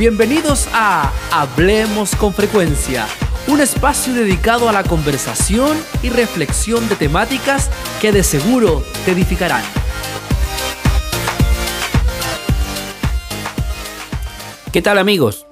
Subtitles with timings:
[0.00, 3.06] Bienvenidos a Hablemos con Frecuencia,
[3.48, 9.62] un espacio dedicado a la conversación y reflexión de temáticas que de seguro te edificarán.
[14.72, 15.46] ¿Qué tal amigos?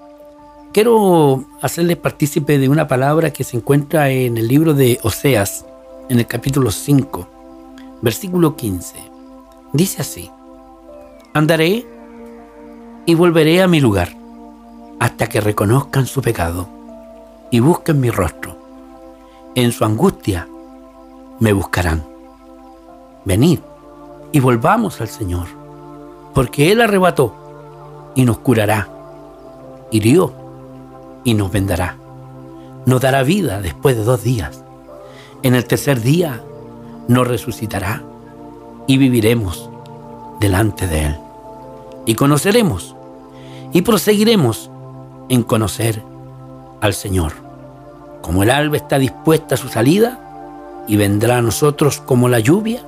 [0.73, 5.67] Quiero hacerles partícipe de una palabra que se encuentra en el libro de Oseas,
[6.09, 8.95] en el capítulo 5, versículo 15.
[9.75, 10.31] Dice así,
[11.35, 11.85] andaré
[13.05, 14.18] y volveré a mi lugar
[14.99, 16.69] hasta que reconozcan su pecado
[17.51, 18.57] y busquen mi rostro.
[19.55, 20.49] En su angustia
[21.41, 22.05] me buscarán.
[23.25, 23.61] Venid
[24.33, 25.47] y volvamos al Señor,
[26.35, 27.35] porque Él arrebató
[28.15, 28.89] y nos curará,
[29.91, 30.33] hirió
[31.25, 31.97] y nos vendará.
[32.87, 34.65] Nos dará vida después de dos días.
[35.43, 36.43] En el tercer día
[37.07, 38.03] nos resucitará
[38.87, 39.69] y viviremos
[40.41, 41.17] delante de Él.
[42.07, 42.97] Y conoceremos
[43.73, 44.71] y proseguiremos
[45.29, 46.03] en conocer
[46.81, 47.33] al Señor.
[48.23, 52.83] Como el alba está dispuesta a su salida y vendrá a nosotros como la lluvia,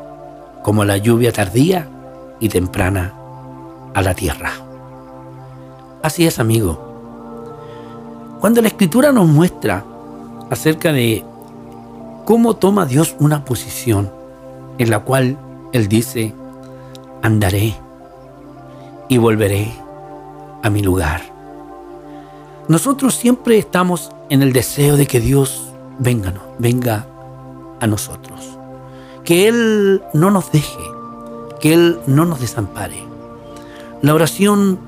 [0.63, 1.89] como la lluvia tardía
[2.41, 3.15] y temprana
[3.95, 4.53] a la tierra.
[6.03, 6.91] Así es, amigo.
[8.41, 9.85] Cuando la escritura nos muestra
[10.51, 11.25] acerca de
[12.25, 14.11] cómo toma Dios una posición
[14.79, 15.37] en la cual
[15.73, 16.35] Él dice,
[17.23, 17.75] andaré
[19.09, 19.73] y volveré
[20.63, 21.30] a mi lugar.
[22.71, 27.05] Nosotros siempre estamos en el deseo de que Dios venga, venga
[27.81, 28.39] a nosotros.
[29.25, 30.79] Que Él no nos deje,
[31.59, 33.03] que Él no nos desampare.
[34.03, 34.79] La oración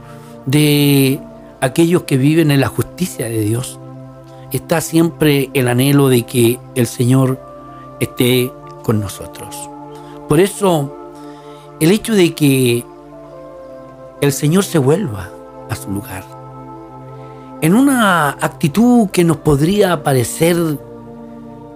[0.46, 1.18] de
[1.60, 3.80] aquellos que viven en la justicia de Dios
[4.52, 7.40] está siempre el anhelo de que el Señor
[7.98, 8.52] esté
[8.84, 9.56] con nosotros.
[10.28, 10.96] Por eso,
[11.80, 12.84] el hecho de que
[14.20, 15.30] el Señor se vuelva
[15.68, 16.24] a su lugar,
[17.62, 20.56] en una actitud que nos podría parecer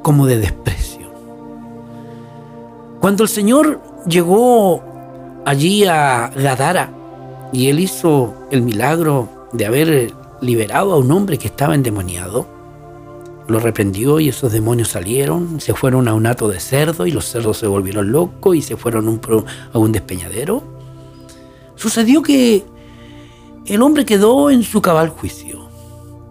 [0.03, 1.07] como de desprecio.
[3.01, 4.83] Cuando el Señor llegó
[5.45, 6.91] allí a Gadara
[7.53, 12.49] y él hizo el milagro de haber liberado a un hombre que estaba endemoniado,
[13.47, 17.27] lo reprendió y esos demonios salieron, se fueron a un hato de cerdo y los
[17.27, 19.21] cerdos se volvieron locos y se fueron
[19.73, 20.65] a un despeñadero.
[21.77, 22.65] Sucedió que
[23.67, 25.56] el hombre quedó en su cabal juicio.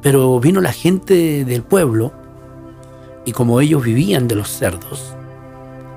[0.05, 2.13] Pero vino la gente del pueblo
[3.25, 5.15] y como ellos vivían de los cerdos,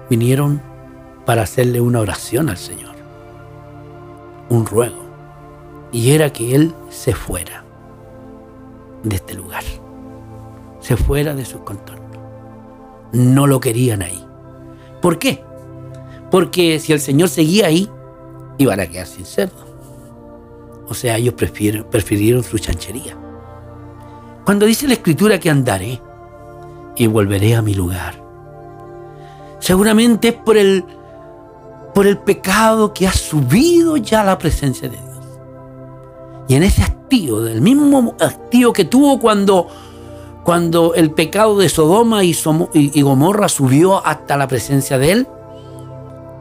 [0.08, 0.62] vinieron
[1.26, 2.94] para hacerle una oración al Señor,
[4.48, 5.04] un ruego,
[5.92, 7.64] y era que Él se fuera
[9.02, 9.62] de este lugar,
[10.80, 12.08] se fuera de su contorno.
[13.12, 14.26] No lo querían ahí.
[15.02, 15.44] ¿Por qué?
[16.30, 17.90] Porque si el Señor seguía ahí,
[18.56, 19.66] iban a quedar sin cerdo.
[20.88, 23.27] O sea, ellos prefirieron su chanchería.
[24.48, 26.00] Cuando dice la escritura que andaré
[26.96, 28.14] y volveré a mi lugar,
[29.58, 30.86] seguramente es por el,
[31.92, 35.38] por el pecado que ha subido ya a la presencia de Dios.
[36.48, 39.66] Y en ese hastío, del mismo hastío que tuvo cuando,
[40.44, 42.34] cuando el pecado de Sodoma y,
[42.72, 45.28] y Gomorra subió hasta la presencia de Él,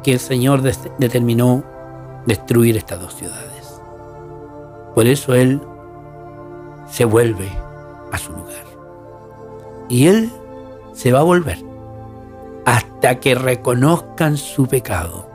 [0.01, 1.61] que el Señor determinó
[2.25, 3.81] destruir estas dos ciudades.
[4.95, 5.59] Por eso Él
[6.89, 7.66] se vuelve
[8.11, 8.65] a su lugar.
[9.89, 10.31] Y Él
[10.93, 11.57] se va a volver
[12.65, 15.25] hasta que reconozcan su pecado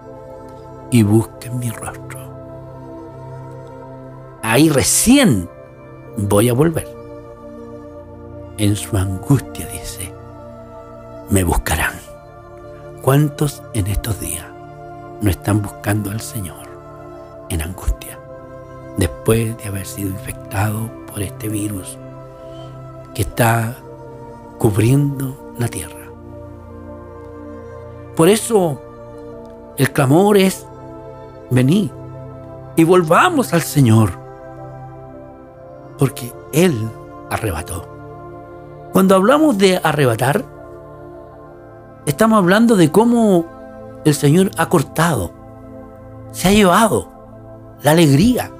[0.90, 2.20] y busquen mi rostro.
[4.42, 5.48] Ahí recién
[6.16, 6.86] voy a volver.
[8.58, 10.12] En su angustia dice,
[11.30, 11.94] me buscarán.
[13.00, 14.44] ¿Cuántos en estos días
[15.22, 16.66] no están buscando al Señor
[17.48, 18.18] en angustia
[18.98, 21.96] después de haber sido infectado por este virus
[23.14, 23.76] que está
[24.58, 26.02] cubriendo la tierra.
[28.16, 28.80] Por eso
[29.76, 30.66] el clamor es,
[31.50, 31.90] venid
[32.76, 34.10] y volvamos al Señor,
[35.98, 36.90] porque Él
[37.30, 37.88] arrebató.
[38.92, 40.44] Cuando hablamos de arrebatar,
[42.06, 43.46] estamos hablando de cómo
[44.04, 45.32] el Señor ha cortado,
[46.32, 47.08] se ha llevado
[47.82, 48.50] la alegría,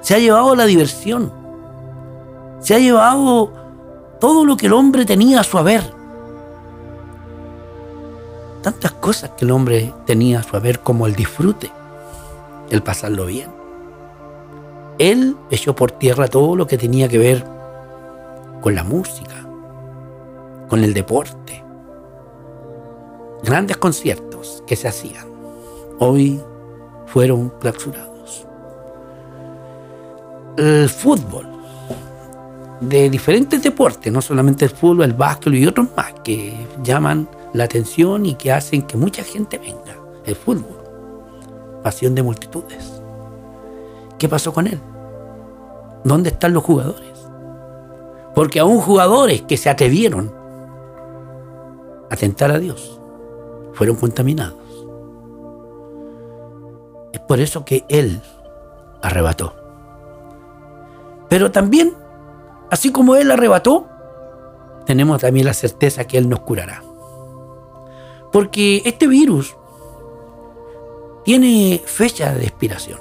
[0.00, 1.32] se ha llevado la diversión,
[2.60, 3.52] se ha llevado
[4.20, 5.82] todo lo que el hombre tenía a su haber.
[8.62, 11.70] Tantas cosas que el hombre tenía a su haber como el disfrute,
[12.70, 13.50] el pasarlo bien.
[14.98, 17.44] Él echó por tierra todo lo que tenía que ver
[18.60, 19.46] con la música,
[20.68, 21.64] con el deporte.
[23.44, 25.28] Grandes conciertos que se hacían
[25.98, 26.40] hoy
[27.06, 28.46] fueron clausurados.
[30.56, 31.46] el fútbol,
[32.80, 37.64] de diferentes deportes, no solamente el fútbol, el básquet y otros más que llaman la
[37.64, 39.96] atención y que hacen que mucha gente venga.
[40.24, 40.76] El fútbol,
[41.82, 43.02] pasión de multitudes.
[44.18, 44.78] ¿Qué pasó con él?
[46.04, 47.18] ¿Dónde están los jugadores?
[48.34, 50.32] Porque aún jugadores que se atrevieron
[52.10, 53.00] a tentar a Dios
[53.72, 54.56] fueron contaminados.
[57.12, 58.20] Es por eso que Él
[59.02, 59.54] arrebató.
[61.28, 61.94] Pero también,
[62.70, 63.86] así como Él arrebató,
[64.86, 66.82] tenemos también la certeza que Él nos curará.
[68.32, 69.56] Porque este virus
[71.24, 72.98] tiene fecha de expiración.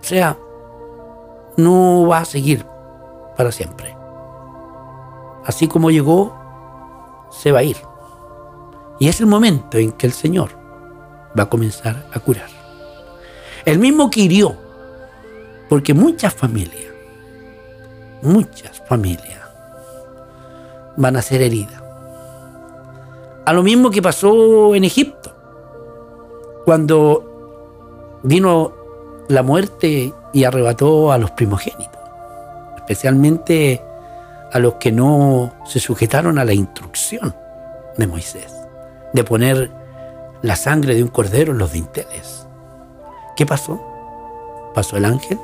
[0.00, 0.38] O sea,
[1.56, 2.64] no va a seguir
[3.36, 3.96] para siempre.
[5.44, 6.32] Así como llegó,
[7.30, 7.76] se va a ir.
[9.00, 10.50] Y es el momento en que el Señor
[11.36, 12.48] va a comenzar a curar.
[13.64, 14.56] El mismo que hirió,
[15.68, 16.91] porque muchas familias,
[18.22, 19.40] muchas familias
[20.96, 21.82] van a ser heridas.
[23.44, 25.34] A lo mismo que pasó en Egipto,
[26.64, 28.72] cuando vino
[29.28, 32.00] la muerte y arrebató a los primogénitos,
[32.76, 33.82] especialmente
[34.52, 37.34] a los que no se sujetaron a la instrucción
[37.96, 38.54] de Moisés,
[39.12, 39.70] de poner
[40.42, 42.46] la sangre de un cordero en los dinteles.
[43.36, 43.80] ¿Qué pasó?
[44.74, 45.38] Pasó el ángel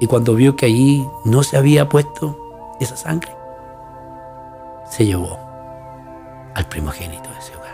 [0.00, 2.38] y cuando vio que allí no se había puesto
[2.80, 3.34] esa sangre,
[4.90, 5.38] se llevó
[6.54, 7.64] al primogénito de ese hogar.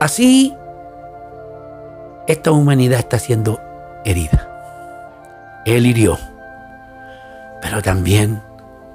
[0.00, 0.54] Así,
[2.26, 3.60] esta humanidad está siendo
[4.04, 4.46] herida.
[5.66, 6.18] Él hirió,
[7.60, 8.42] pero también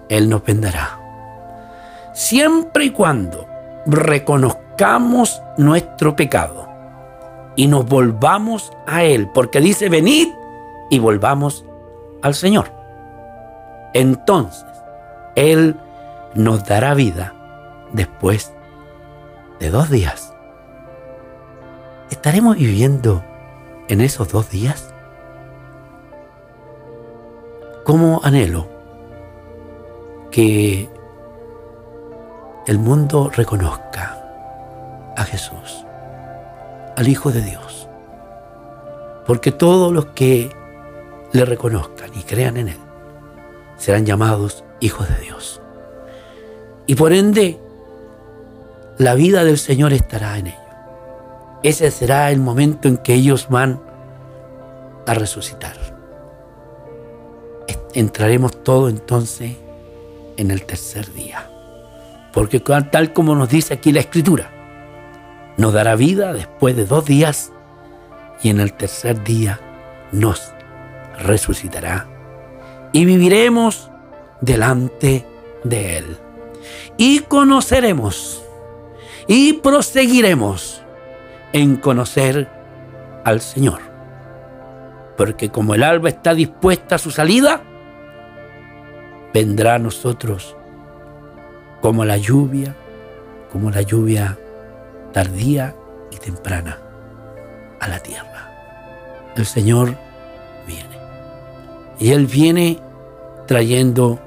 [0.09, 0.99] Él nos vendará.
[2.13, 3.45] Siempre y cuando
[3.85, 6.67] reconozcamos nuestro pecado
[7.55, 10.29] y nos volvamos a Él, porque dice, venid
[10.89, 11.65] y volvamos
[12.21, 12.71] al Señor.
[13.93, 14.65] Entonces,
[15.35, 15.79] Él
[16.33, 17.33] nos dará vida
[17.93, 18.53] después
[19.59, 20.33] de dos días.
[22.11, 23.23] ¿Estaremos viviendo
[23.87, 24.93] en esos dos días?
[27.83, 28.67] ¿Cómo anhelo
[30.31, 30.89] que
[32.67, 35.85] el mundo reconozca a Jesús,
[36.97, 37.87] al Hijo de Dios?
[39.25, 40.49] Porque todos los que
[41.33, 42.85] le reconozcan y crean en Él
[43.77, 45.61] serán llamados hijos de Dios.
[46.87, 47.59] Y por ende,
[48.97, 50.59] la vida del Señor estará en ellos.
[51.63, 53.81] Ese será el momento en que ellos van
[55.07, 55.75] a resucitar.
[57.93, 59.55] Entraremos todo entonces
[60.35, 61.49] en el tercer día.
[62.33, 64.51] Porque tal como nos dice aquí la Escritura,
[65.57, 67.53] nos dará vida después de dos días
[68.43, 69.61] y en el tercer día
[70.11, 70.54] nos
[71.19, 72.07] resucitará
[72.91, 73.89] y viviremos
[74.41, 75.25] delante
[75.63, 76.17] de Él.
[76.97, 78.43] Y conoceremos
[79.27, 80.83] y proseguiremos
[81.53, 82.49] en conocer
[83.23, 83.79] al Señor.
[85.17, 87.61] Porque como el alba está dispuesta a su salida,
[89.33, 90.55] vendrá a nosotros
[91.81, 92.75] como la lluvia,
[93.51, 94.37] como la lluvia
[95.13, 95.75] tardía
[96.11, 96.79] y temprana
[97.79, 98.51] a la tierra.
[99.35, 100.04] El Señor.
[101.99, 102.79] Y Él viene
[103.47, 104.19] trayendo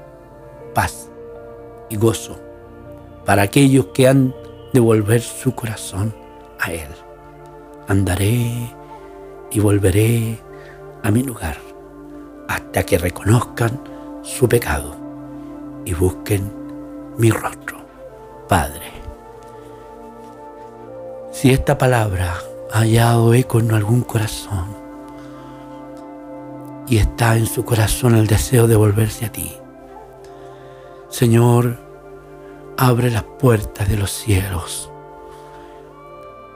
[0.73, 1.09] paz
[1.89, 2.37] y gozo
[3.25, 4.33] para aquellos que han
[4.73, 6.13] devolver su corazón
[6.59, 6.89] a Él.
[7.87, 8.73] Andaré
[9.51, 10.39] y volveré
[11.03, 11.57] a mi lugar
[12.47, 13.79] hasta que reconozcan
[14.21, 14.95] su pecado
[15.85, 16.51] y busquen
[17.17, 17.79] mi rostro.
[18.47, 18.91] Padre,
[21.31, 22.35] si esta palabra
[22.71, 24.75] ha hallado eco en algún corazón
[26.89, 29.55] y está en su corazón el deseo de volverse a ti,
[31.09, 31.77] Señor,
[32.77, 34.91] abre las puertas de los cielos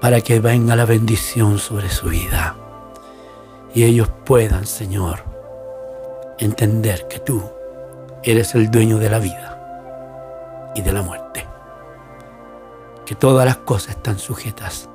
[0.01, 2.55] para que venga la bendición sobre su vida
[3.75, 5.23] y ellos puedan, Señor,
[6.39, 7.43] entender que tú
[8.23, 11.45] eres el dueño de la vida y de la muerte,
[13.05, 14.89] que todas las cosas están sujetas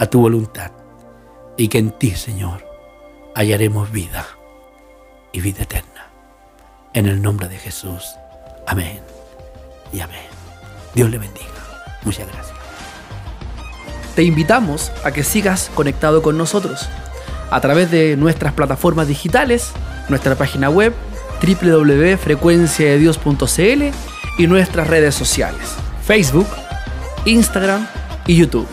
[0.00, 0.72] a tu voluntad
[1.56, 2.64] y que en ti, Señor,
[3.34, 4.26] hallaremos vida
[5.32, 6.08] y vida eterna.
[6.92, 8.16] En el nombre de Jesús.
[8.66, 9.00] Amén
[9.92, 10.26] y amén.
[10.94, 11.46] Dios le bendiga.
[12.02, 12.56] Muchas gracias.
[14.14, 16.88] Te invitamos a que sigas conectado con nosotros
[17.50, 19.72] a través de nuestras plataformas digitales,
[20.08, 20.94] nuestra página web
[21.42, 23.82] www.frecuenciadedios.cl
[24.38, 26.46] y nuestras redes sociales, Facebook,
[27.24, 27.86] Instagram
[28.26, 28.68] y YouTube.